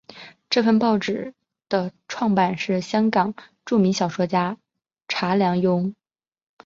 [0.49, 1.35] 这份报纸
[1.69, 4.57] 的创办人是香港著名小说家
[5.07, 5.93] 查良镛。